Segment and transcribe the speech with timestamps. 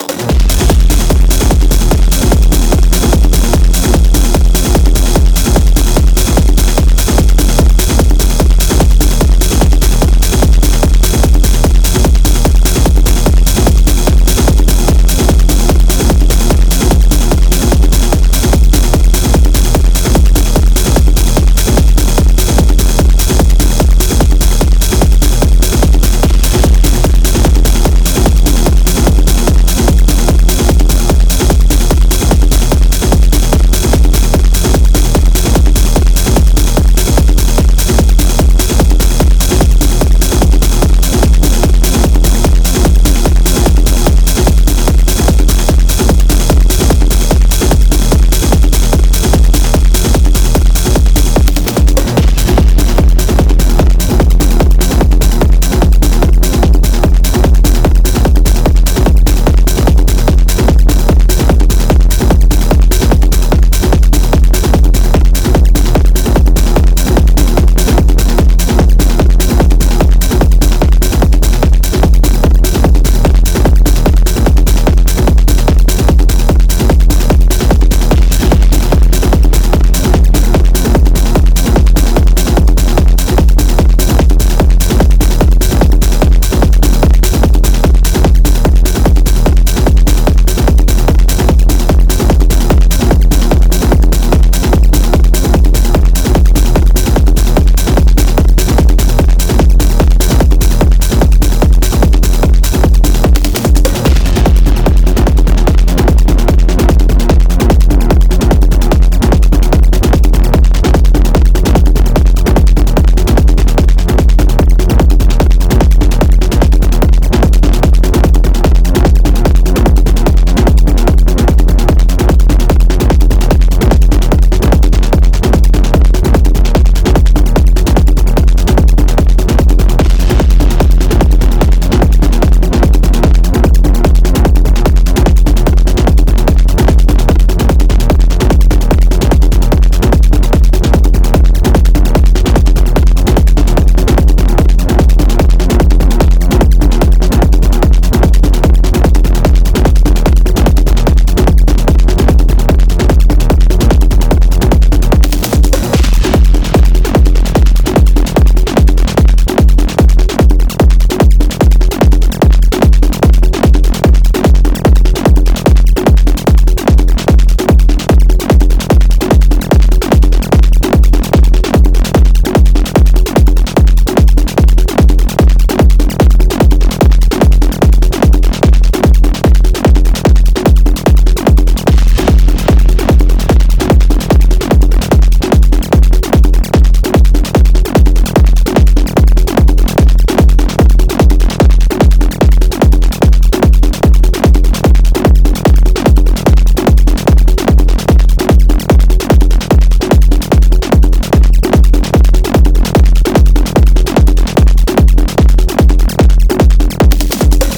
[0.00, 0.43] go.